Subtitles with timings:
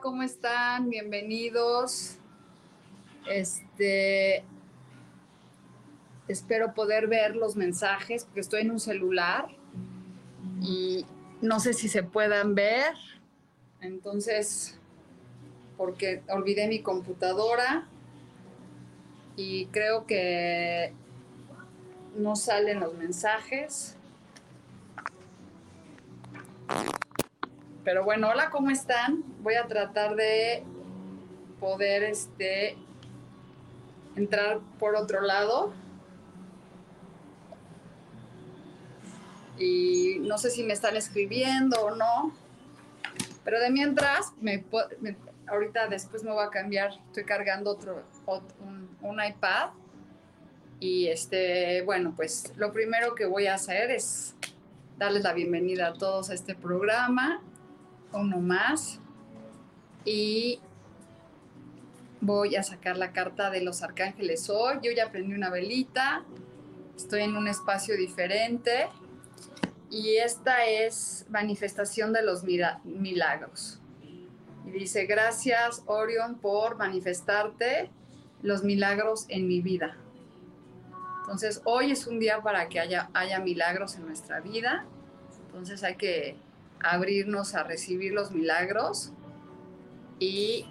[0.00, 0.90] ¿Cómo están?
[0.90, 2.16] Bienvenidos.
[3.28, 4.44] Este,
[6.28, 9.48] espero poder ver los mensajes porque estoy en un celular
[10.60, 11.04] y
[11.40, 12.94] no sé si se puedan ver.
[13.80, 14.78] Entonces,
[15.76, 17.86] porque olvidé mi computadora
[19.36, 20.92] y creo que
[22.16, 23.96] no salen los mensajes.
[27.88, 29.24] Pero bueno, hola, ¿cómo están?
[29.40, 30.62] Voy a tratar de
[31.58, 32.76] poder este,
[34.14, 35.72] entrar por otro lado.
[39.56, 42.34] Y no sé si me están escribiendo o no.
[43.42, 44.66] Pero de mientras, me,
[45.46, 46.90] ahorita después me voy a cambiar.
[47.06, 48.02] Estoy cargando otro,
[48.60, 49.70] un, un iPad.
[50.78, 54.34] Y este, bueno, pues lo primero que voy a hacer es
[54.98, 57.42] darles la bienvenida a todos a este programa
[58.12, 59.00] uno más
[60.04, 60.60] y
[62.20, 64.78] voy a sacar la carta de los arcángeles hoy.
[64.82, 66.24] Yo ya prendí una velita,
[66.96, 68.88] estoy en un espacio diferente
[69.90, 73.80] y esta es manifestación de los milagros.
[74.66, 77.90] Y dice, gracias Orion por manifestarte
[78.42, 79.96] los milagros en mi vida.
[81.20, 84.86] Entonces, hoy es un día para que haya, haya milagros en nuestra vida.
[85.46, 86.36] Entonces hay que
[86.80, 89.12] abrirnos a recibir los milagros
[90.18, 90.66] y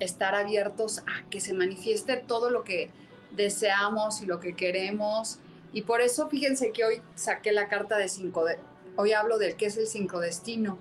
[0.00, 2.90] estar abiertos a que se manifieste todo lo que
[3.30, 5.38] deseamos y lo que queremos.
[5.72, 8.58] Y por eso fíjense que hoy saqué la carta de cinco, de,
[8.96, 10.78] hoy hablo del que es el sincrodestino.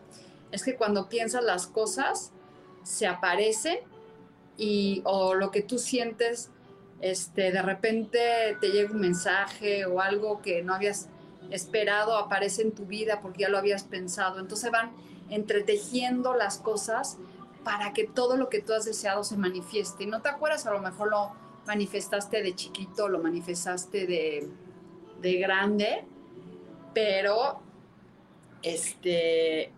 [0.51, 2.31] Es que cuando piensas las cosas,
[2.84, 3.84] se aparece
[4.57, 6.50] y o lo que tú sientes,
[7.00, 11.07] este, de repente te llega un mensaje o algo que no habías
[11.51, 14.39] esperado aparece en tu vida porque ya lo habías pensado.
[14.39, 14.91] Entonces van
[15.29, 17.17] entretejiendo las cosas
[17.63, 20.03] para que todo lo que tú has deseado se manifieste.
[20.03, 21.31] Y no te acuerdas, a lo mejor lo
[21.67, 24.50] manifestaste de chiquito, lo manifestaste de,
[25.22, 26.03] de grande,
[26.94, 27.62] pero
[28.63, 29.72] este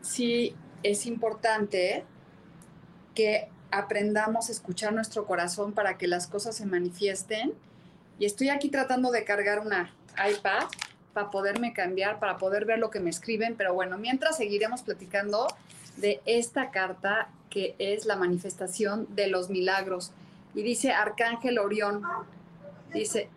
[0.00, 2.04] sí es importante
[3.14, 7.54] que aprendamos a escuchar nuestro corazón para que las cosas se manifiesten.
[8.18, 10.64] Y estoy aquí tratando de cargar una iPad
[11.16, 13.54] para poderme cambiar, para poder ver lo que me escriben.
[13.56, 15.46] Pero bueno, mientras seguiremos platicando
[15.96, 20.12] de esta carta que es la manifestación de los milagros.
[20.54, 22.02] Y dice Arcángel Orión,
[22.92, 23.30] dice,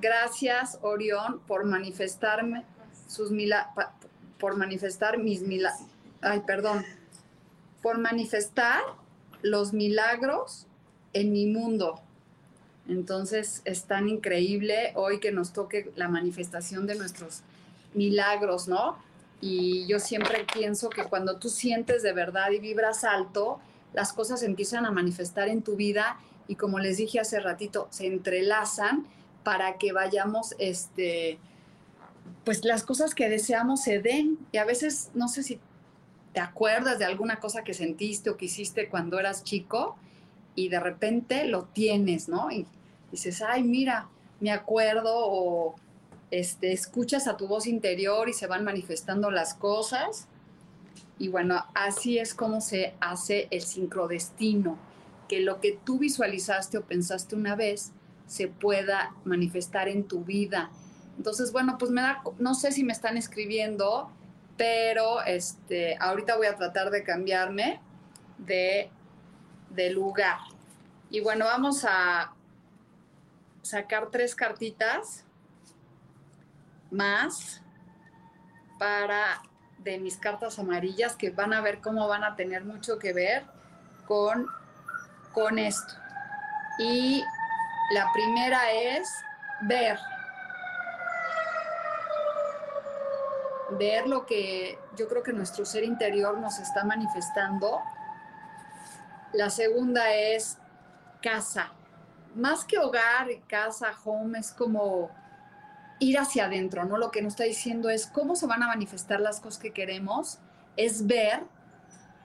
[0.00, 2.62] gracias Orión por manifestarme
[3.08, 3.88] sus milagros,
[4.38, 5.88] por manifestar mis milagros,
[6.22, 6.86] ay, perdón,
[7.82, 8.80] por manifestar
[9.42, 10.68] los milagros
[11.12, 12.00] en mi mundo.
[12.88, 17.40] Entonces es tan increíble hoy que nos toque la manifestación de nuestros
[17.94, 18.98] milagros, ¿no?
[19.40, 23.60] Y yo siempre pienso que cuando tú sientes de verdad y vibras alto,
[23.92, 26.18] las cosas empiezan a manifestar en tu vida
[26.48, 29.06] y como les dije hace ratito, se entrelazan
[29.44, 31.38] para que vayamos, este,
[32.44, 34.38] pues las cosas que deseamos se den.
[34.52, 35.60] Y a veces, no sé si
[36.32, 39.96] te acuerdas de alguna cosa que sentiste o que hiciste cuando eras chico
[40.54, 42.50] y de repente lo tienes, ¿no?
[42.50, 42.66] Y
[43.10, 44.08] dices, ay, mira,
[44.40, 45.74] me acuerdo o
[46.30, 50.28] este, escuchas a tu voz interior y se van manifestando las cosas.
[51.18, 54.76] Y bueno, así es como se hace el sincrodestino,
[55.28, 57.92] que lo que tú visualizaste o pensaste una vez
[58.26, 60.70] se pueda manifestar en tu vida.
[61.16, 64.10] Entonces, bueno, pues me da, no sé si me están escribiendo,
[64.56, 67.80] pero este, ahorita voy a tratar de cambiarme
[68.38, 68.90] de,
[69.74, 70.38] de lugar.
[71.10, 72.32] Y bueno, vamos a
[73.62, 75.24] sacar tres cartitas
[76.90, 77.62] más
[78.78, 79.42] para
[79.78, 83.44] de mis cartas amarillas que van a ver cómo van a tener mucho que ver
[84.06, 84.46] con,
[85.32, 85.94] con esto.
[86.78, 87.22] Y
[87.92, 89.08] la primera es
[89.62, 89.98] ver.
[93.72, 97.82] Ver lo que yo creo que nuestro ser interior nos está manifestando.
[99.34, 100.58] La segunda es
[101.20, 101.72] casa.
[102.36, 105.10] Más que hogar, casa, home, es como
[105.98, 106.98] ir hacia adentro, ¿no?
[106.98, 110.38] Lo que nos está diciendo es cómo se van a manifestar las cosas que queremos,
[110.76, 111.42] es ver,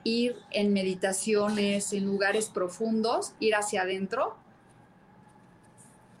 [0.04, 4.36] ir en meditaciones, en lugares profundos, ir hacia adentro.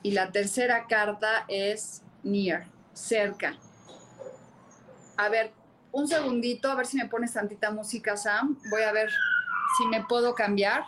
[0.02, 3.56] Y la tercera carta es near, cerca.
[5.16, 5.52] A ver,
[5.92, 8.58] un segundito, a ver si me pones tantita música, Sam.
[8.70, 9.10] Voy a ver
[9.76, 10.84] si me puedo cambiar.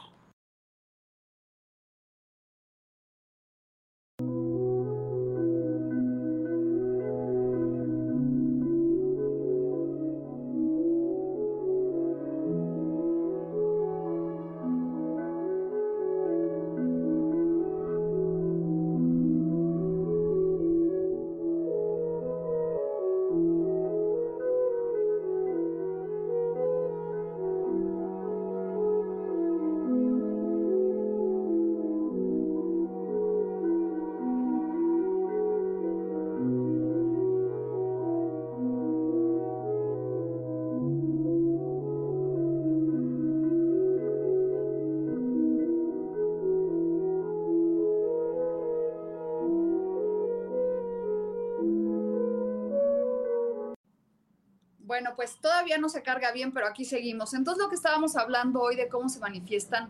[54.92, 57.32] Bueno, pues todavía no se carga bien, pero aquí seguimos.
[57.32, 59.88] Entonces lo que estábamos hablando hoy de cómo se manifiestan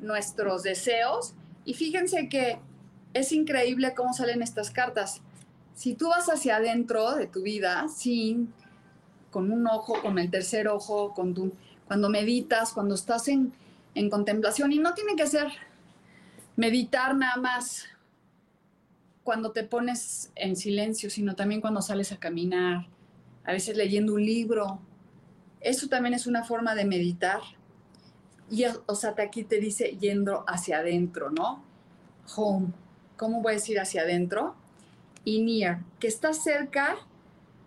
[0.00, 1.34] nuestros deseos.
[1.64, 2.58] Y fíjense que
[3.14, 5.20] es increíble cómo salen estas cartas.
[5.76, 8.52] Si tú vas hacia adentro de tu vida, sin,
[9.30, 13.52] con un ojo, con el tercer ojo, cuando meditas, cuando estás en,
[13.94, 15.52] en contemplación, y no tiene que ser
[16.56, 17.84] meditar nada más
[19.22, 22.88] cuando te pones en silencio, sino también cuando sales a caminar,
[23.44, 24.80] a veces leyendo un libro.
[25.60, 27.40] Eso también es una forma de meditar.
[28.50, 31.62] Y Osata aquí te dice yendo hacia adentro, ¿no?
[32.36, 32.72] Home.
[33.16, 34.54] ¿Cómo voy a decir hacia adentro?
[35.24, 36.96] Y near, que está cerca,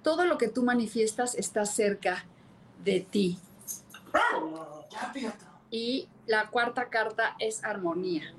[0.03, 2.25] todo lo que tú manifiestas está cerca
[2.83, 3.39] de ti.
[5.71, 8.33] Y la cuarta carta es armonía,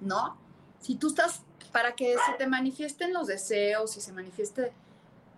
[0.00, 0.36] ¿no?
[0.80, 1.42] Si tú estás,
[1.72, 4.72] para que se te manifiesten los deseos y se manifieste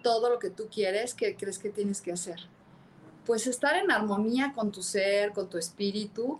[0.06, 2.38] todo lo que tú quieres, ¿qué crees que tienes que hacer?
[3.25, 6.38] Pues estar en armonía con tu ser, con tu espíritu,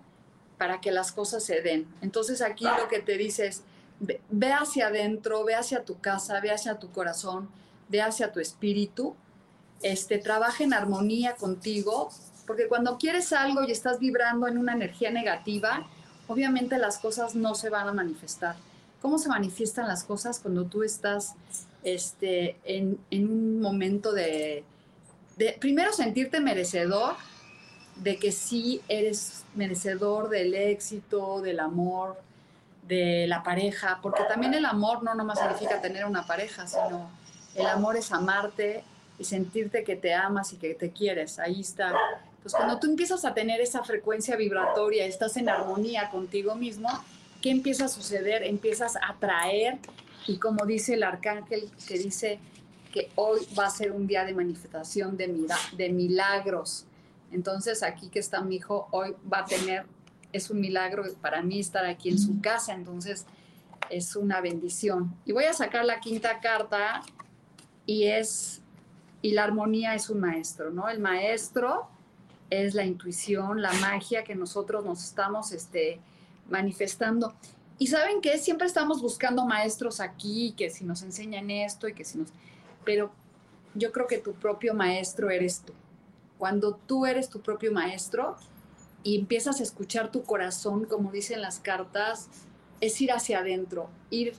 [0.57, 1.93] para que las cosas se den.
[2.01, 3.65] Entonces aquí lo que te dice es,
[3.99, 7.49] ve, hacia adentro, ve hacia tu casa, ve hacia tu corazón,
[7.89, 9.17] ve hacia tu espíritu,
[9.83, 12.11] este, trabaja en armonía contigo,
[12.47, 15.89] porque cuando quieres algo y estás vibrando en una energía negativa,
[16.29, 18.55] obviamente las cosas no se van a manifestar.
[19.03, 21.35] ¿Cómo se manifiestan las cosas cuando tú estás
[21.87, 24.65] este, en, un momento de,
[25.61, 27.15] primero sentirte merecedor
[27.95, 32.21] de que sí eres merecedor del éxito, del amor,
[32.89, 37.09] de la pareja, porque también el amor no nomás significa tener una pareja, sino
[37.55, 38.83] el amor es amarte
[39.17, 41.39] y sentirte que te amas y que te quieres.
[41.39, 41.95] Ahí está.
[42.37, 46.89] Entonces, cuando tú empiezas a tener esa frecuencia vibratoria, estás en armonía contigo mismo,
[47.41, 48.43] ¿qué empieza a suceder?
[48.43, 49.79] Empiezas a atraer
[50.27, 52.39] y como dice el arcángel que dice
[52.93, 56.87] que hoy va a ser un día de manifestación de, de milagros.
[57.31, 59.85] Entonces aquí que está mi hijo, hoy va a tener,
[60.33, 63.27] es un milagro para mí estar aquí en su casa, entonces
[63.91, 65.15] es una bendición.
[65.25, 67.03] Y voy a sacar la quinta carta
[67.85, 68.63] y es,
[69.23, 70.89] y la armonía es un maestro, ¿no?
[70.89, 71.89] El maestro
[72.51, 76.01] es la intuición, la magia que nosotros nos estamos este,
[76.49, 77.35] manifestando.
[77.79, 82.05] Y saben que siempre estamos buscando maestros aquí, que si nos enseñan esto y que
[82.05, 82.31] si nos...
[82.85, 83.11] Pero
[83.75, 85.75] yo creo que tu propio maestro eres tú.
[86.39, 88.37] Cuando tú eres tu propio maestro
[89.03, 92.29] y empiezas a escuchar tu corazón, como dicen las cartas,
[92.81, 94.35] es ir hacia adentro, ir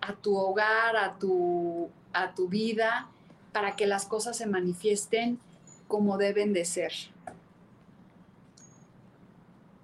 [0.00, 3.08] a tu hogar, a tu, a tu vida,
[3.52, 5.38] para que las cosas se manifiesten
[5.86, 6.92] como deben de ser.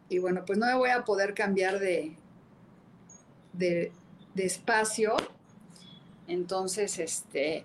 [0.08, 2.16] Y bueno, pues no me voy a poder cambiar de,
[3.56, 3.92] de,
[4.36, 5.16] espacio.
[6.28, 7.64] Entonces, este,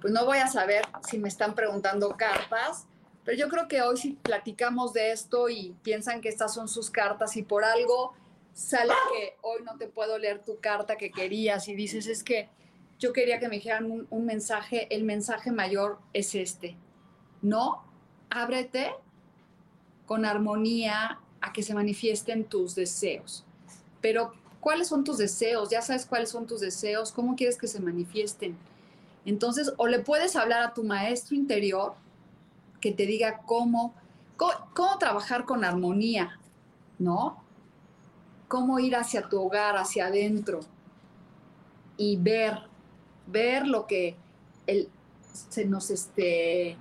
[0.00, 2.86] pues no voy a saber si me están preguntando cartas,
[3.24, 6.90] pero yo creo que hoy si platicamos de esto y piensan que estas son sus
[6.90, 8.14] cartas y por algo
[8.54, 12.48] sale que hoy no te puedo leer tu carta que querías y dices es que
[12.98, 16.76] yo quería que me dijeran un, un mensaje, el mensaje mayor es este,
[17.42, 17.84] no,
[18.30, 18.94] ábrete
[20.06, 23.44] con armonía, a que se manifiesten tus deseos.
[24.00, 24.32] Pero,
[24.66, 25.70] ¿cuáles son tus deseos?
[25.70, 28.58] Ya sabes cuáles son tus deseos, cómo quieres que se manifiesten.
[29.24, 31.94] Entonces, o le puedes hablar a tu maestro interior
[32.80, 33.94] que te diga cómo,
[34.36, 36.40] cómo, trabajar con armonía,
[36.98, 37.44] ¿no?
[38.48, 40.58] Cómo ir hacia tu hogar, hacia adentro
[41.96, 42.58] y ver,
[43.28, 44.16] ver lo que
[44.66, 44.88] el,
[45.48, 46.76] se nos este,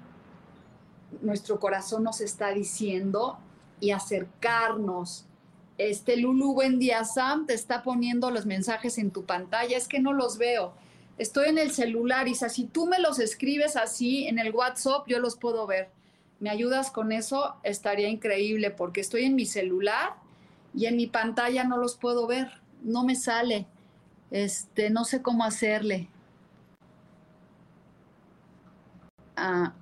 [1.22, 3.38] nuestro corazón nos está diciendo
[3.80, 5.28] y acercarnos.
[5.78, 9.76] Este Lulu, buen día, Sam, te está poniendo los mensajes en tu pantalla.
[9.76, 10.74] Es que no los veo.
[11.18, 12.48] Estoy en el celular, Isa.
[12.48, 15.90] Si tú me los escribes así en el WhatsApp, yo los puedo ver.
[16.40, 17.56] ¿Me ayudas con eso?
[17.64, 20.16] Estaría increíble porque estoy en mi celular
[20.74, 22.52] y en mi pantalla no los puedo ver.
[22.82, 23.66] No me sale.
[24.32, 26.10] Este, no sé cómo hacerle.
[29.36, 29.74] Ah,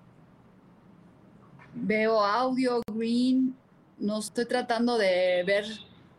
[1.75, 3.55] veo audio green,
[4.03, 5.65] no estoy tratando de ver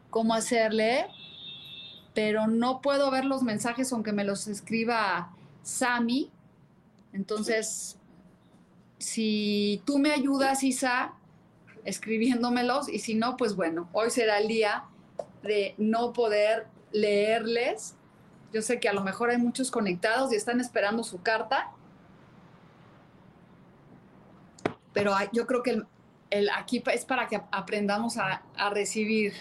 [0.08, 1.06] cómo hacerle,
[2.14, 6.30] pero no puedo ver los mensajes aunque me los escriba Sami.
[7.12, 7.98] Entonces,
[8.98, 11.12] si tú me ayudas, Isa,
[11.84, 14.84] escribiéndomelos, y si no, pues bueno, hoy será el día
[15.42, 17.96] de no poder leerles.
[18.50, 21.70] Yo sé que a lo mejor hay muchos conectados y están esperando su carta,
[24.94, 25.86] pero yo creo que el,
[26.54, 29.32] aquí es para que aprendamos a, a recibir.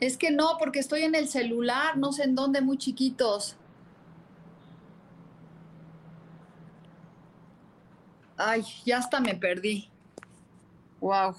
[0.00, 3.56] Es que no, porque estoy en el celular, no sé en dónde, muy chiquitos.
[8.36, 9.88] Ay, ya hasta me perdí.
[11.00, 11.34] Wow.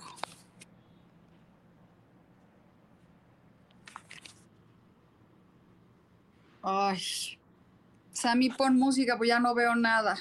[6.64, 7.00] Ay.
[8.12, 10.18] Sammy, pon música, pues ya no veo nada.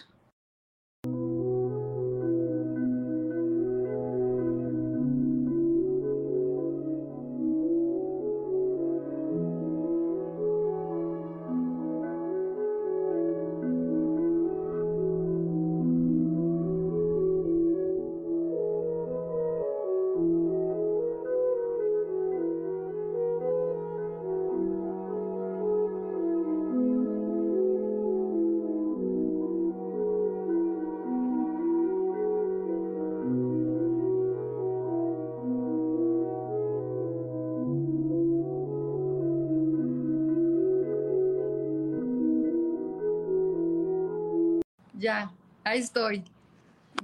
[45.06, 45.30] Ya,
[45.62, 46.24] ahí estoy.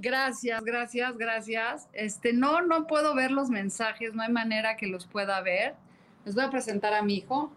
[0.01, 1.87] Gracias, gracias, gracias.
[1.93, 5.75] Este, no, no puedo ver los mensajes, no hay manera que los pueda ver.
[6.25, 7.49] Les voy a presentar a mi hijo.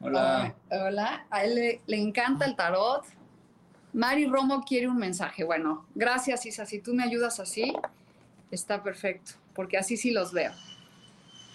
[0.00, 0.52] Hola.
[0.68, 3.04] hola, a él le, encanta el tarot.
[3.92, 5.44] Mari Romo quiere un mensaje.
[5.44, 7.72] Bueno, gracias Isa, si tú me ayudas así,
[8.50, 10.50] está perfecto, porque así sí los veo.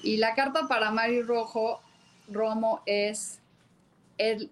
[0.02, 1.82] Y la carta para Mari Rojo
[2.30, 3.42] Romo es
[4.18, 4.50] el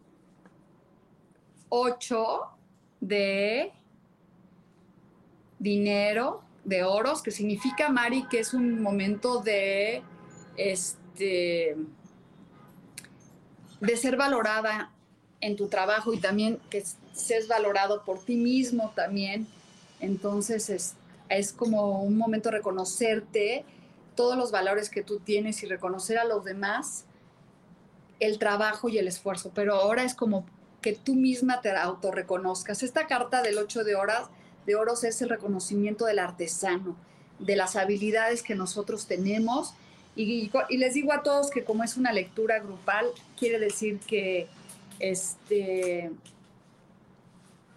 [1.75, 2.39] 8
[3.01, 3.73] de
[5.57, 10.03] dinero, de oros, que significa, Mari, que es un momento de,
[10.55, 11.75] este,
[13.81, 14.91] de ser valorada
[15.41, 19.47] en tu trabajo y también que seas valorado por ti mismo también.
[19.99, 20.93] Entonces es,
[21.27, 23.65] es como un momento de reconocerte
[24.15, 27.05] todos los valores que tú tienes y reconocer a los demás
[28.19, 29.51] el trabajo y el esfuerzo.
[29.55, 30.45] Pero ahora es como
[30.83, 32.83] que tú misma te autorreconozcas.
[32.83, 34.29] Esta carta del 8 de horas
[34.67, 36.95] de oros es el reconocimiento del artesano,
[37.39, 39.73] de las habilidades que nosotros tenemos.
[40.15, 44.47] Y, les digo a todos que como es una lectura grupal, quiere decir que,
[44.99, 46.11] este,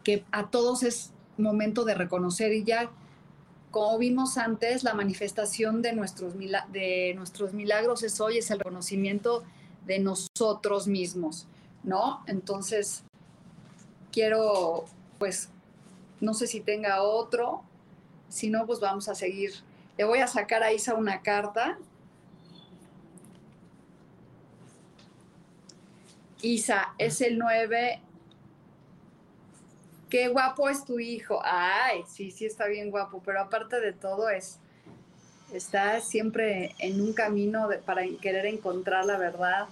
[0.05, 2.91] que a todos es momento de reconocer y ya,
[3.71, 6.35] como vimos antes, la manifestación de nuestros,
[6.73, 9.45] de nuestros milagros es hoy, es el reconocimiento
[9.87, 11.47] de nosotros mismos.
[11.83, 12.23] ¿No?
[12.27, 13.05] Entonces,
[14.13, 14.85] quiero,
[15.19, 15.51] pues,
[16.21, 17.63] no sé si tenga otro,
[18.29, 19.53] si no, pues vamos a seguir.
[19.97, 21.79] Le voy a sacar a Isa una carta.
[26.43, 28.01] Isa, es el 9.
[30.11, 31.41] Qué guapo es tu hijo.
[31.43, 34.59] Ay, sí, sí está bien guapo, pero aparte de todo es,
[35.53, 39.67] está siempre en un camino para querer encontrar la verdad.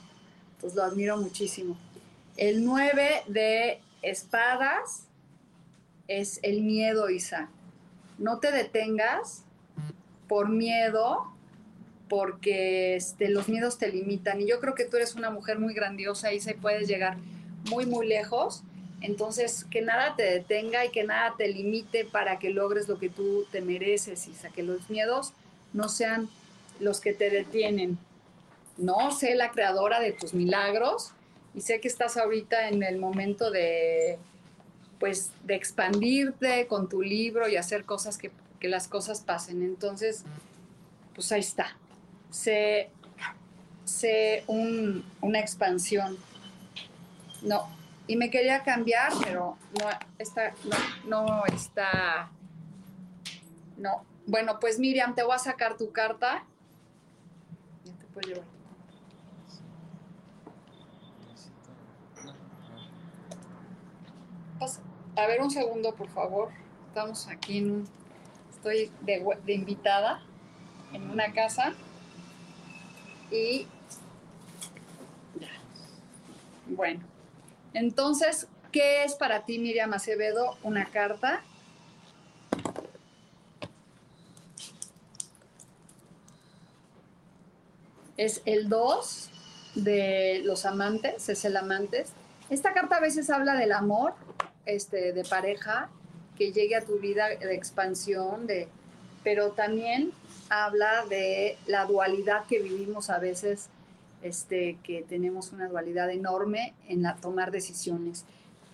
[0.54, 1.76] Entonces lo admiro muchísimo.
[2.36, 5.06] El 9 de espadas
[6.08, 7.48] es el miedo, Isa.
[8.18, 9.44] No te detengas
[10.26, 11.32] por miedo,
[12.08, 14.40] porque este, los miedos te limitan.
[14.40, 17.16] Y yo creo que tú eres una mujer muy grandiosa, Isa, y puedes llegar
[17.70, 18.62] muy, muy lejos.
[19.00, 23.10] Entonces, que nada te detenga y que nada te limite para que logres lo que
[23.10, 25.32] tú te mereces, Isa, que los miedos
[25.72, 26.28] no sean
[26.80, 27.98] los que te detienen.
[28.76, 31.13] No, sé la creadora de tus milagros
[31.54, 34.18] y sé que estás ahorita en el momento de,
[34.98, 39.62] pues, de expandirte con tu libro y hacer cosas que, que las cosas pasen.
[39.62, 40.24] Entonces,
[41.14, 41.76] pues ahí está.
[42.30, 42.90] Sé,
[43.84, 46.18] sé un, una expansión.
[47.42, 47.68] No,
[48.06, 50.54] y me quería cambiar, pero no está,
[51.06, 52.30] no, no está,
[53.76, 54.04] no.
[54.26, 56.44] Bueno, pues Miriam, te voy a sacar tu carta.
[57.84, 58.53] Ya te puedo llevar.
[65.16, 66.50] A ver un segundo, por favor.
[66.88, 67.88] Estamos aquí en un,
[68.50, 70.22] estoy de, de invitada
[70.92, 71.74] en una casa
[73.30, 73.66] y
[75.38, 75.48] ya.
[76.68, 77.00] Bueno,
[77.74, 81.42] entonces, ¿qué es para ti, Miriam Acevedo, una carta?
[88.16, 89.30] Es el 2
[89.74, 92.12] de los amantes, es el amantes.
[92.48, 94.14] Esta carta a veces habla del amor
[94.66, 95.90] este, de pareja,
[96.36, 98.68] que llegue a tu vida de expansión, de,
[99.22, 100.12] pero también
[100.48, 103.68] habla de la dualidad que vivimos a veces,
[104.22, 108.24] este, que tenemos una dualidad enorme en la tomar decisiones,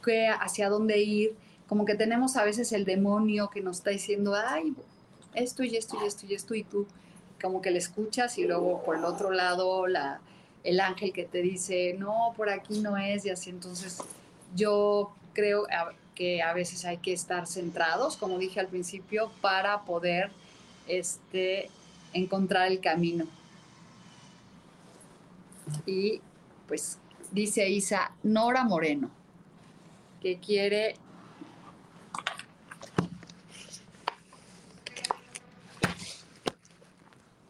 [0.04, 1.35] que hacia dónde ir,
[1.68, 4.75] como que tenemos a veces el demonio que nos está diciendo, ay,
[5.35, 6.87] esto y esto y esto y esto, y tú
[7.40, 10.20] como que le escuchas y luego por el otro lado la,
[10.64, 13.50] el ángel que te dice, no, por aquí no es, y así.
[13.50, 13.99] Entonces
[14.54, 15.66] yo creo
[16.14, 20.30] que a veces hay que estar centrados, como dije al principio, para poder
[20.87, 21.70] este,
[22.12, 23.26] encontrar el camino.
[25.87, 26.20] Y
[26.66, 26.99] pues
[27.30, 29.10] dice Isa Nora Moreno,
[30.20, 30.96] que quiere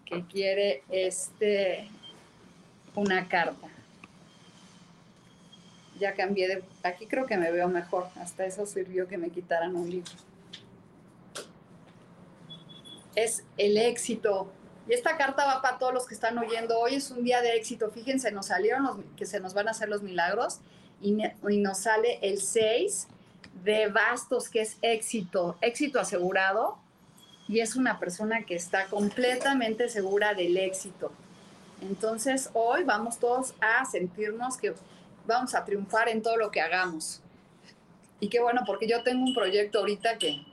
[0.05, 1.89] que quiere este
[2.95, 3.69] una carta.
[6.01, 9.77] Ya cambié de aquí creo que me veo mejor, hasta eso sirvió que me quitaran
[9.77, 10.11] un libro
[13.15, 14.51] es el éxito.
[14.89, 16.79] Y esta carta va para todos los que están oyendo.
[16.79, 17.91] Hoy es un día de éxito.
[17.91, 20.61] Fíjense, nos salieron los, que se nos van a hacer los milagros
[21.01, 23.09] y, nos sale el 6
[23.65, 26.79] de bastos, que es éxito, éxito asegurado.
[27.49, 31.13] Y es una persona que está completamente segura del éxito.
[31.83, 34.75] Entonces hoy vamos todos a sentirnos que
[35.31, 37.23] vamos a triunfar en todo lo que hagamos.
[38.21, 40.45] Y qué bueno, porque yo tengo un proyecto ahorita que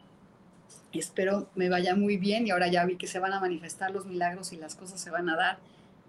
[0.94, 4.06] espero me vaya muy bien y ahora ya vi que se van a manifestar los
[4.06, 5.60] milagros y las cosas se van a dar.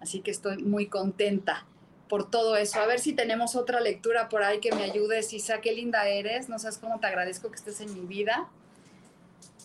[0.01, 1.65] Así que estoy muy contenta
[2.07, 2.79] por todo eso.
[2.79, 5.19] A ver si tenemos otra lectura por ahí que me ayude.
[5.19, 6.49] Isa, qué linda eres.
[6.49, 8.47] No sabes cómo te agradezco que estés en mi vida.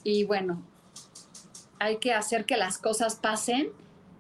[0.03, 0.63] Y bueno,
[1.79, 3.71] hay que hacer que las cosas pasen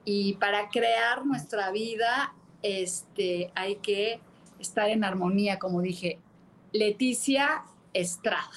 [0.04, 4.20] y para crear nuestra vida este, hay que
[4.58, 6.18] estar en armonía, como dije.
[6.72, 8.50] Leticia Estrada.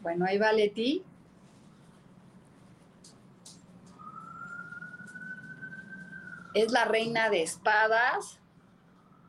[0.00, 1.02] Bueno, ahí va Leti.
[6.54, 8.38] Es la reina de espadas.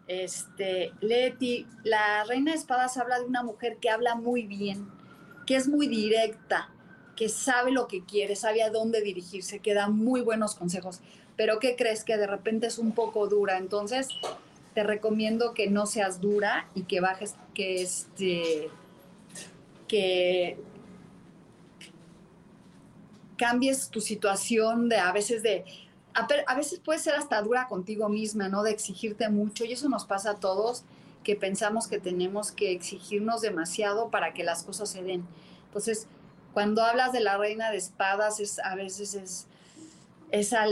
[0.07, 4.89] Este, Leti, la reina de espadas habla de una mujer que habla muy bien,
[5.45, 6.69] que es muy directa,
[7.17, 11.01] que sabe lo que quiere, sabe a dónde dirigirse, que da muy buenos consejos.
[11.35, 12.05] Pero ¿qué crees?
[12.05, 13.57] Que de repente es un poco dura.
[13.57, 14.09] Entonces,
[14.77, 18.69] te recomiendo que no seas dura y que bajes, que este
[19.87, 20.59] que
[23.37, 25.65] cambies tu situación de a veces de
[26.13, 28.61] a, veces puede ser hasta dura contigo misma, ¿no?
[28.61, 30.83] De exigirte mucho y eso nos pasa a todos
[31.23, 35.25] que pensamos que tenemos que exigirnos demasiado para que las cosas se den.
[35.65, 36.05] Entonces,
[36.53, 39.47] cuando hablas de la reina de espadas, es, a veces es
[40.29, 40.67] esa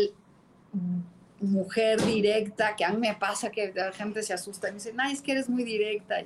[1.46, 4.94] mujer directa, que a mí me pasa que la gente se asusta y me dice,
[4.98, 6.18] ay, es que eres muy directa.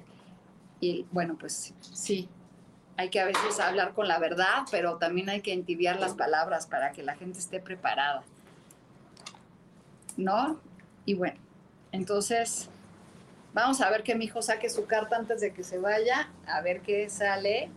[0.81, 2.29] y bueno, pues sí,
[2.99, 6.67] hay que a veces hablar con la verdad, pero también hay que entibiar las palabras
[6.67, 8.23] para que la gente esté preparada.
[10.17, 10.59] ¿No?
[11.05, 11.39] Y bueno,
[11.93, 12.69] entonces
[13.53, 16.59] vamos a ver que mi hijo saque su carta antes de que se vaya, a
[16.59, 17.71] ver qué sale.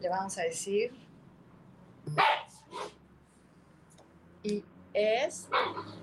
[0.00, 0.92] Le vamos a decir.
[4.42, 5.48] Y es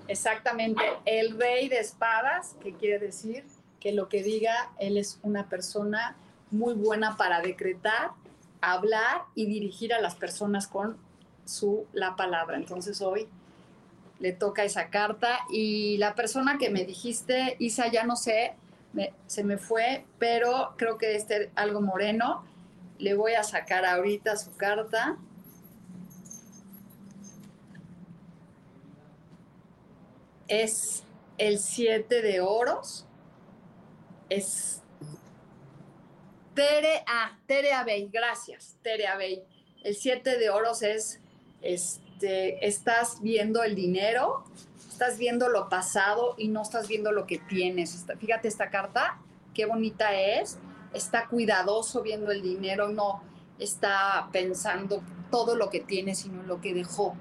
[0.08, 3.44] exactamente el rey de espadas, que quiere decir
[3.80, 6.16] que lo que diga, él es una persona
[6.50, 8.10] muy buena para decretar
[8.60, 10.96] hablar y dirigir a las personas con
[11.44, 12.56] su la palabra.
[12.56, 13.28] Entonces hoy
[14.18, 18.54] le toca esa carta y la persona que me dijiste, Isa, ya no sé,
[19.26, 22.44] se me fue, pero creo que este algo moreno.
[22.98, 25.18] Le voy a sacar ahorita su carta.
[30.48, 31.04] Es
[31.38, 33.06] el 7 de oros.
[34.28, 34.82] Es
[36.54, 39.44] Tere, ah, Tere Abey, gracias, Tere Abey.
[39.84, 41.20] El 7 de oros es,
[41.60, 44.44] este, estás viendo el dinero,
[44.90, 48.06] estás viendo lo pasado y no estás viendo lo que tienes.
[48.18, 49.18] Fíjate esta carta,
[49.52, 50.58] qué bonita es.
[50.94, 53.22] Está cuidadoso viendo el dinero, no
[53.58, 57.14] está pensando todo lo que tiene, sino lo que dejó.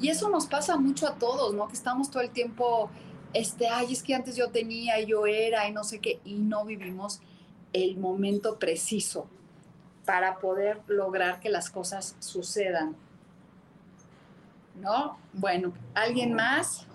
[0.00, 1.68] Y eso nos pasa mucho a todos, ¿no?
[1.68, 2.90] Que estamos todo el tiempo,
[3.32, 6.34] este, ay, es que antes yo tenía, y yo era, y no sé qué, y
[6.34, 7.20] no vivimos
[7.72, 9.28] el momento preciso
[10.04, 12.96] para poder lograr que las cosas sucedan.
[14.76, 15.18] ¿No?
[15.32, 16.86] Bueno, ¿alguien más?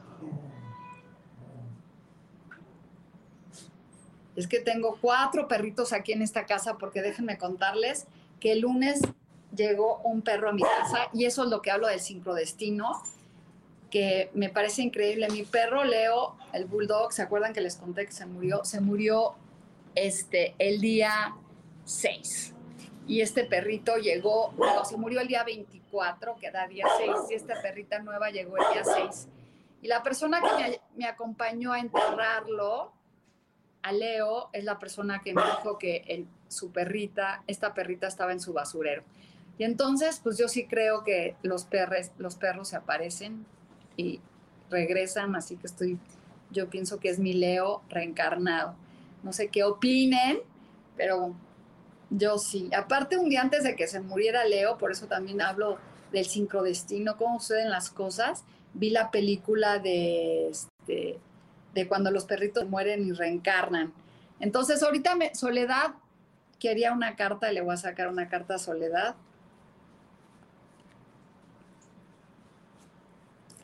[4.35, 8.07] Es que tengo cuatro perritos aquí en esta casa porque déjenme contarles
[8.39, 9.01] que el lunes
[9.60, 13.04] llegó un perro a mi casa y eso es lo que hablo del sincrodestino,
[13.91, 15.28] que me parece increíble.
[15.30, 18.63] Mi perro Leo, el bulldog, ¿se acuerdan que les conté que se murió?
[18.63, 19.36] Se murió
[19.95, 21.36] este, el día
[21.86, 22.54] 6.
[23.08, 24.54] Y este perrito llegó,
[24.88, 28.84] se murió el día 24, que día 6, y esta perrita nueva llegó el día
[28.84, 29.28] 6.
[29.82, 32.93] Y la persona que me, me acompañó a enterrarlo,
[33.82, 38.32] a Leo es la persona que me dijo que en su perrita, esta perrita estaba
[38.32, 39.04] en su basurero.
[39.60, 43.45] Y entonces, pues yo sí creo que los, perres, los perros se aparecen
[43.98, 44.22] y
[44.69, 46.00] regresan, así que estoy,
[46.50, 48.74] yo pienso que es mi Leo reencarnado.
[49.22, 50.39] No sé qué opinen,
[50.95, 51.36] pero
[52.10, 52.69] yo sí.
[52.74, 55.78] Aparte, un día antes de que se muriera Leo, por eso también hablo
[56.13, 61.19] del sincrodestino, cómo suceden las cosas, vi la película de este,
[61.74, 63.91] de cuando los perritos mueren y reencarnan.
[64.39, 65.95] Entonces, ahorita me, Soledad
[66.60, 69.15] quería una carta, le voy a sacar una carta a Soledad.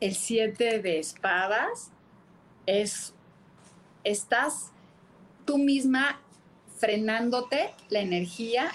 [0.00, 1.90] El siete de espadas
[2.66, 3.14] es,
[4.04, 4.72] estás
[5.44, 6.20] tú misma
[6.76, 8.70] frenándote la energía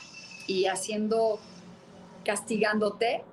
[0.48, 1.40] y haciendo,
[2.26, 3.24] castigándote,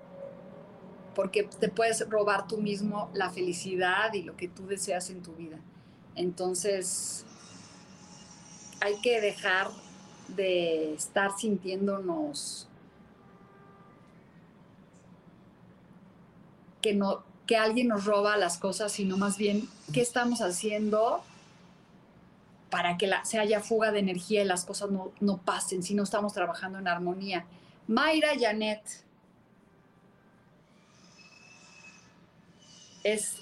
[1.14, 5.33] porque te puedes robar tú mismo la felicidad y lo que tú deseas en tu
[5.33, 5.59] vida.
[6.14, 7.24] Entonces,
[8.81, 9.68] hay que dejar
[10.29, 12.68] de estar sintiéndonos
[16.83, 21.24] que, no, que alguien nos roba las cosas, sino más bien qué estamos haciendo
[22.68, 25.94] para que la, se haya fuga de energía y las cosas no, no pasen, si
[25.94, 27.46] no estamos trabajando en armonía.
[27.87, 28.82] Mayra Janet
[33.02, 33.37] es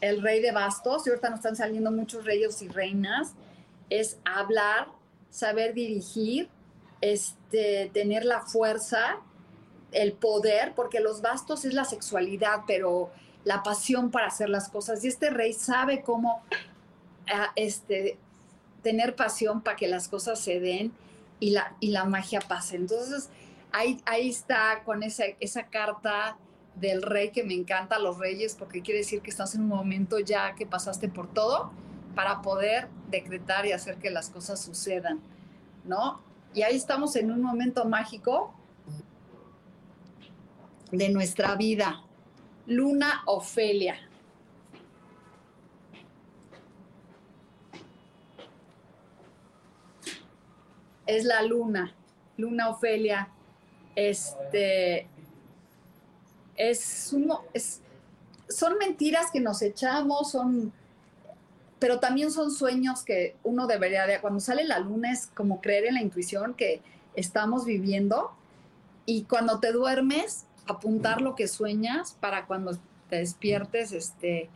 [0.00, 3.34] el rey de bastos, y ahorita nos están saliendo muchos reyes y reinas,
[3.88, 4.88] es hablar,
[5.30, 6.48] saber dirigir,
[7.00, 9.20] este, tener la fuerza,
[9.92, 13.10] el poder, porque los bastos es la sexualidad, pero
[13.44, 15.04] la pasión para hacer las cosas.
[15.04, 16.42] Y este rey sabe cómo
[17.32, 18.18] ah, este,
[18.82, 20.92] tener pasión para que las cosas se den
[21.40, 22.76] y la, y la magia pase.
[22.76, 23.28] Entonces,
[23.72, 26.36] ahí, ahí está con esa, esa carta
[26.74, 30.18] del rey que me encanta, los reyes, porque quiere decir que estás en un momento
[30.18, 31.70] ya que pasaste por todo
[32.14, 35.20] para poder decretar y hacer que las cosas sucedan,
[35.84, 36.20] ¿no?
[36.54, 38.52] Y ahí estamos en un momento mágico
[40.90, 42.02] de nuestra vida.
[42.66, 43.96] Luna Ofelia.
[51.06, 51.94] Es la luna,
[52.36, 53.28] Luna Ofelia.
[53.94, 55.06] Este,
[56.56, 57.80] es, uno, es
[58.48, 60.72] son mentiras que nos echamos, son,
[61.78, 65.86] pero también son sueños que uno debería de, cuando sale la luna es como creer
[65.86, 66.80] en la intuición que
[67.14, 68.30] estamos viviendo
[69.04, 74.50] y cuando te duermes, apuntar lo que sueñas para cuando te despiertes, este,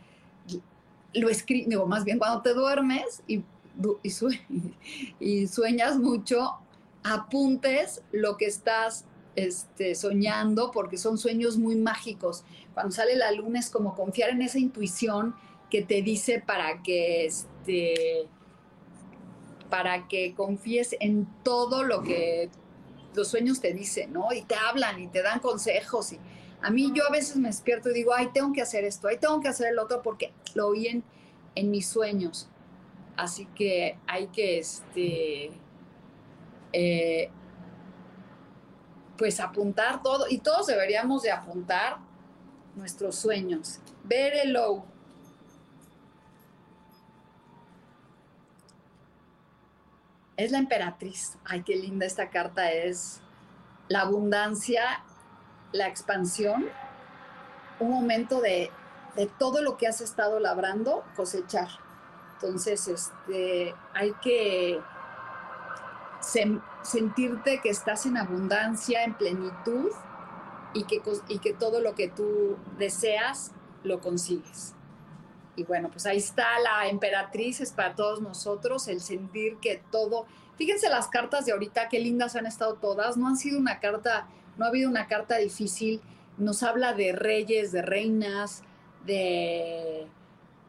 [1.13, 3.43] lo escribo, digo, más bien cuando te duermes y,
[5.19, 6.57] y sueñas mucho,
[7.03, 12.43] apuntes lo que estás este, soñando, porque son sueños muy mágicos.
[12.73, 15.35] Cuando sale la luna es como confiar en esa intuición
[15.69, 18.27] que te dice para que, este,
[19.69, 22.49] para que confíes en todo lo que
[23.13, 24.31] los sueños te dicen, ¿no?
[24.33, 26.13] Y te hablan y te dan consejos.
[26.13, 26.19] Y
[26.61, 29.17] a mí yo a veces me despierto y digo, ay, tengo que hacer esto, ay,
[29.17, 31.03] tengo que hacer el otro, porque lo oí en,
[31.55, 32.47] en mis sueños.
[33.17, 35.51] Así que hay que, este,
[36.73, 37.29] eh,
[39.17, 41.97] pues apuntar todo, y todos deberíamos de apuntar
[42.75, 43.79] nuestros sueños.
[44.03, 44.85] Ver el low.
[50.37, 51.37] Es la emperatriz.
[51.45, 53.21] Ay, qué linda esta carta es.
[53.87, 55.03] La abundancia,
[55.71, 56.65] la expansión,
[57.79, 58.71] un momento de,
[59.15, 61.67] de todo lo que has estado labrando, cosechar.
[62.33, 64.79] Entonces, este, hay que
[66.81, 69.91] sentirte que estás en abundancia, en plenitud
[70.73, 73.51] y que, y que todo lo que tú deseas
[73.83, 74.73] lo consigues.
[75.55, 80.25] Y bueno, pues ahí está la emperatriz, es para todos nosotros el sentir que todo,
[80.57, 84.27] fíjense las cartas de ahorita, qué lindas han estado todas, no han sido una carta,
[84.57, 86.01] no ha habido una carta difícil,
[86.37, 88.63] nos habla de reyes, de reinas,
[89.05, 90.07] de,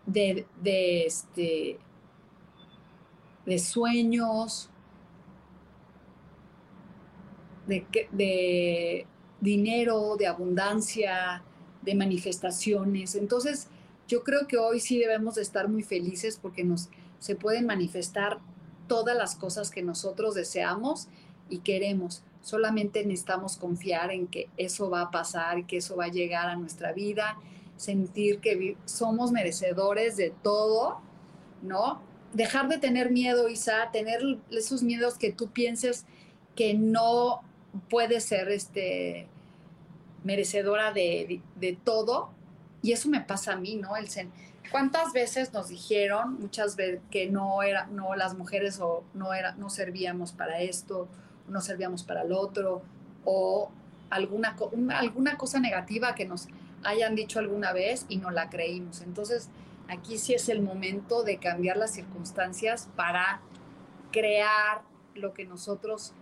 [0.06, 1.78] de, este,
[3.46, 4.68] de sueños,
[7.66, 9.06] de, de
[9.40, 11.42] dinero, de abundancia,
[11.82, 13.14] de manifestaciones.
[13.14, 13.68] Entonces,
[14.08, 16.88] yo creo que hoy sí debemos de estar muy felices porque nos
[17.22, 18.40] se pueden manifestar
[18.88, 21.06] todas las cosas que nosotros deseamos
[21.48, 22.24] y queremos.
[22.42, 26.56] Solamente necesitamos confiar en que eso va a pasar que eso va a llegar a
[26.56, 27.38] nuestra vida,
[27.76, 31.00] sentir que somos merecedores de todo,
[31.62, 32.02] ¿no?
[32.32, 36.04] Dejar de tener miedo, Isa, tener esos miedos que tú pienses
[36.56, 37.42] que no
[37.88, 39.28] puedes ser este,
[40.24, 42.30] merecedora de todo,
[42.82, 43.96] y eso me pasa a mí, ¿no?
[43.96, 44.08] El
[44.70, 49.52] ¿Cuántas veces nos dijeron, muchas veces, que no era, no las mujeres o no era,
[49.52, 51.08] no servíamos para esto,
[51.48, 52.82] no servíamos para el otro,
[53.24, 53.70] o
[54.10, 54.56] alguna,
[54.94, 56.48] alguna cosa negativa que nos
[56.84, 59.02] hayan dicho alguna vez y no la creímos.
[59.02, 59.48] Entonces,
[59.88, 63.40] aquí sí es el momento de cambiar las circunstancias para
[64.10, 64.82] crear
[65.14, 66.12] lo que nosotros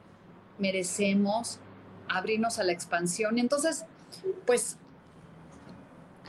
[0.59, 1.61] merecemos,
[2.09, 3.39] abrirnos a la expansión.
[3.39, 3.85] Entonces,
[4.47, 4.77] pues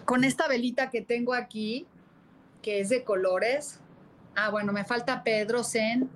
[0.05, 1.85] con esta velita que tengo aquí,
[2.61, 3.79] que es de colores.
[4.35, 6.09] Ah, bueno, me falta Pedro Zen,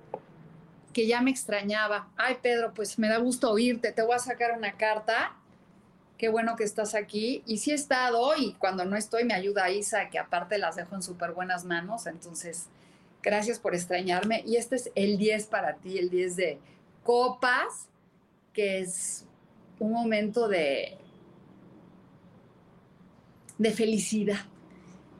[0.92, 2.08] que ya me extrañaba.
[2.16, 3.92] Ay, Pedro, pues me da gusto oírte.
[3.92, 5.36] Te voy a sacar una carta.
[6.16, 7.42] Qué bueno que estás aquí.
[7.46, 10.94] Y sí he estado y cuando no estoy me ayuda Isa, que aparte las dejo
[10.94, 12.06] en súper buenas manos.
[12.06, 12.68] Entonces,
[13.22, 14.42] gracias por extrañarme.
[14.46, 16.58] Y este es el 10 para ti, el 10 de
[17.02, 17.88] copas,
[18.54, 19.26] que es
[19.78, 20.96] un momento de
[23.58, 24.44] de felicidad,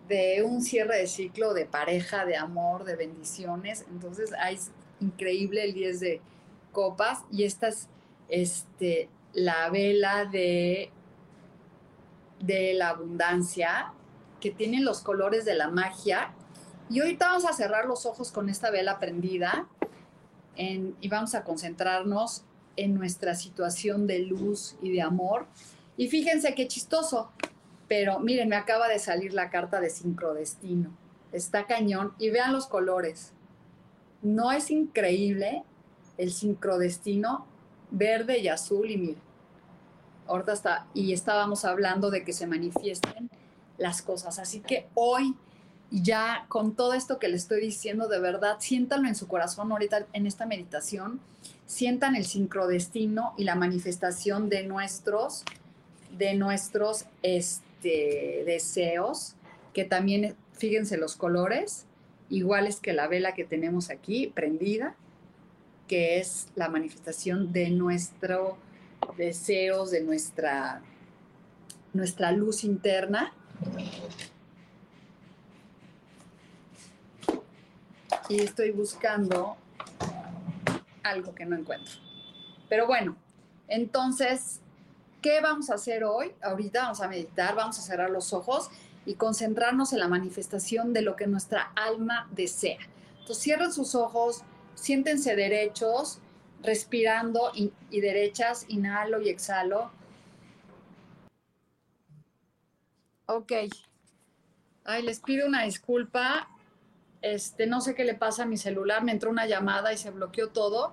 [0.08, 3.86] de un cierre de ciclo de pareja, de amor, de bendiciones.
[3.90, 4.58] Entonces, hay
[5.00, 6.20] increíble el 10 de
[6.72, 7.88] copas y esta es
[8.28, 10.90] este, la vela de,
[12.40, 13.92] de la abundancia
[14.40, 16.34] que tiene los colores de la magia.
[16.88, 19.68] Y ahorita vamos a cerrar los ojos con esta vela prendida
[20.56, 22.44] y vamos a concentrarnos
[22.76, 25.46] en nuestra situación de luz y de amor.
[25.96, 27.32] Y fíjense qué chistoso,
[27.88, 30.90] pero miren, me acaba de salir la carta de sincrodestino.
[31.32, 33.32] Está cañón y vean los colores.
[34.22, 35.62] ¿No es increíble
[36.18, 37.46] el sincrodestino
[37.90, 38.90] verde y azul?
[38.90, 39.22] Y miren,
[40.26, 43.30] ahorita está, y estábamos hablando de que se manifiesten
[43.78, 44.38] las cosas.
[44.38, 45.34] Así que hoy,
[45.90, 50.06] ya con todo esto que le estoy diciendo, de verdad, siéntanlo en su corazón ahorita
[50.12, 51.20] en esta meditación.
[51.66, 55.44] Sientan el sincrodestino y la manifestación de nuestros,
[56.16, 57.65] de nuestros, este,
[58.44, 59.36] deseos,
[59.72, 61.86] que también, fíjense los colores,
[62.28, 64.96] iguales que la vela que tenemos aquí prendida,
[65.86, 68.58] que es la manifestación de nuestro
[69.16, 70.82] deseos, de nuestra,
[71.92, 73.32] nuestra luz interna.
[78.28, 79.56] Y estoy buscando
[81.02, 81.94] algo que no encuentro.
[82.68, 83.16] Pero bueno,
[83.68, 84.60] entonces
[85.26, 86.30] ¿Qué vamos a hacer hoy?
[86.40, 88.70] Ahorita vamos a meditar, vamos a cerrar los ojos
[89.04, 92.78] y concentrarnos en la manifestación de lo que nuestra alma desea.
[93.18, 94.44] Entonces cierren sus ojos,
[94.76, 96.20] siéntense derechos,
[96.62, 99.90] respirando y, derechas, inhalo y exhalo.
[103.26, 103.52] Ok.
[104.84, 106.48] Ay, les pido una disculpa.
[107.20, 110.12] Este, no sé qué le pasa a mi celular, me entró una llamada y se
[110.12, 110.92] bloqueó todo.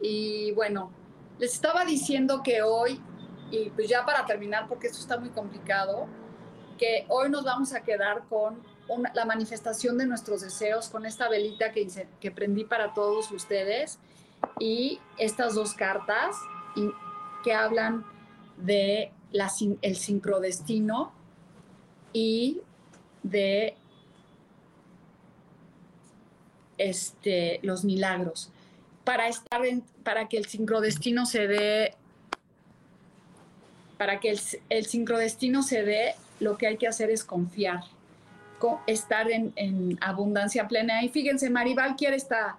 [0.00, 0.92] Y bueno,
[1.40, 3.02] les estaba diciendo que hoy
[3.50, 6.06] y pues ya para terminar, porque esto está muy complicado,
[6.78, 8.62] que hoy nos vamos a quedar con
[9.14, 13.98] la manifestación de nuestros deseos, con esta velita que, que prendí para todos ustedes
[14.58, 16.36] y estas dos cartas
[17.42, 18.04] que hablan
[18.56, 19.50] de la,
[19.82, 21.12] el sincrodestino
[22.12, 22.60] y
[23.22, 23.76] de
[26.78, 28.50] este, los milagros.
[29.04, 29.62] Para, estar
[30.02, 31.94] para que el sincrodestino se dé
[33.98, 34.36] para que
[34.68, 37.80] el, sincrodestino se dé, lo que hay que hacer es confiar,
[38.86, 41.02] estar en, abundancia plena.
[41.02, 42.58] Y fíjense, Maribal quiere esta,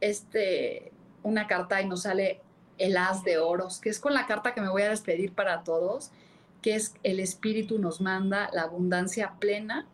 [0.00, 0.92] este,
[1.22, 2.40] una carta y nos sale
[2.78, 5.64] el as de oros, que es con la carta que me voy a despedir para
[5.64, 6.10] todos,
[6.62, 9.86] que es el espíritu nos manda la abundancia plena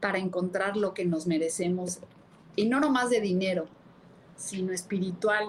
[0.00, 1.98] para encontrar lo que nos merecemos,
[2.54, 3.66] y no nomás de dinero,
[4.36, 5.46] sino espiritual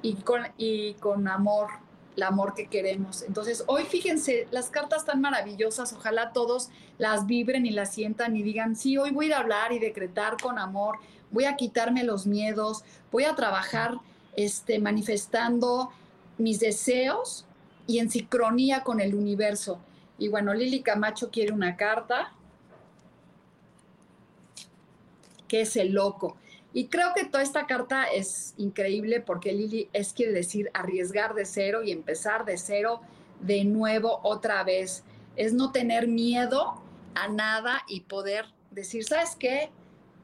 [0.00, 1.68] y con, y con amor,
[2.16, 3.22] el amor que queremos.
[3.22, 8.42] Entonces, hoy fíjense, las cartas tan maravillosas, ojalá todos las vibren y las sientan y
[8.42, 10.98] digan, sí, hoy voy a hablar y decretar con amor,
[11.30, 13.96] voy a quitarme los miedos, voy a trabajar
[14.36, 15.90] este, manifestando
[16.38, 17.46] mis deseos
[17.86, 19.78] y en sincronía con el universo.
[20.18, 22.32] Y bueno, Lili Camacho quiere una carta,
[25.48, 26.36] que es el loco.
[26.74, 31.44] Y creo que toda esta carta es increíble porque Lili es quiere decir arriesgar de
[31.44, 33.00] cero y empezar de cero
[33.40, 35.04] de nuevo otra vez.
[35.36, 36.82] Es no tener miedo
[37.14, 39.70] a nada y poder decir, ¿sabes qué?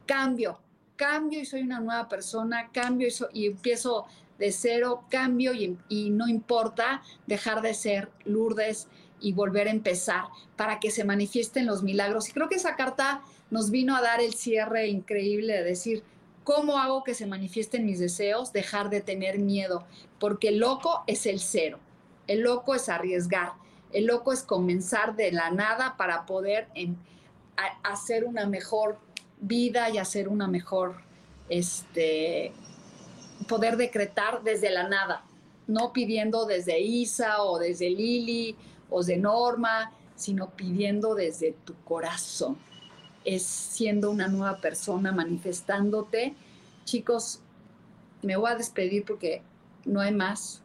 [0.06, 0.58] Cambio,
[0.96, 4.06] cambio y soy una nueva persona, cambio y, empiezo
[4.38, 8.88] de cero, cambio y, y no importa dejar de ser Lourdes
[9.20, 10.24] y volver a empezar
[10.56, 12.28] para que se manifiesten los milagros.
[12.28, 16.04] Y creo que esa carta nos vino a dar el cierre increíble de decir,
[16.48, 18.54] ¿Cómo hago que se manifiesten mis deseos?
[18.54, 19.84] Dejar de tener miedo,
[20.18, 21.78] porque el loco es el cero.
[22.26, 23.52] El loco es arriesgar.
[23.92, 26.68] El loco es comenzar de la nada para poder
[27.82, 28.98] hacer una mejor
[29.38, 31.02] vida y hacer una mejor,
[31.50, 32.54] este,
[33.46, 35.26] poder decretar desde la nada,
[35.66, 38.56] no pidiendo desde Isa o desde Lili
[38.88, 42.56] o de Norma, sino pidiendo desde tu corazón
[43.28, 46.34] es siendo una nueva persona, manifestándote.
[46.84, 47.40] Chicos,
[48.22, 49.42] me voy a despedir porque
[49.84, 50.62] no hay más.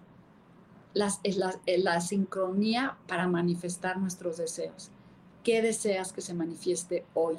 [0.93, 4.91] Las, es la, la sincronía para manifestar nuestros deseos.
[5.43, 7.35] ¿Qué deseas que se manifieste hoy?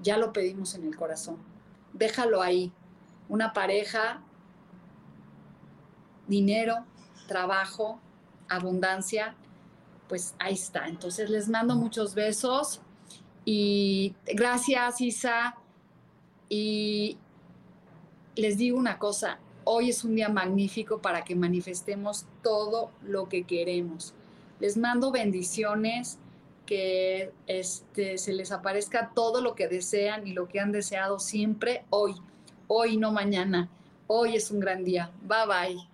[0.00, 1.38] Ya lo pedimos en el corazón.
[1.94, 2.70] Déjalo ahí.
[3.30, 4.20] Una pareja,
[6.28, 6.84] dinero,
[7.28, 7.98] trabajo,
[8.50, 9.36] abundancia,
[10.06, 10.86] pues ahí está.
[10.86, 12.82] Entonces les mando muchos besos
[13.44, 15.56] y gracias, Isa.
[16.48, 17.18] Y
[18.36, 23.44] les digo una cosa, hoy es un día magnífico para que manifestemos todo lo que
[23.44, 24.14] queremos.
[24.60, 26.18] Les mando bendiciones,
[26.66, 31.84] que este, se les aparezca todo lo que desean y lo que han deseado siempre
[31.90, 32.14] hoy,
[32.68, 33.68] hoy no mañana.
[34.06, 35.10] Hoy es un gran día.
[35.22, 35.93] Bye bye.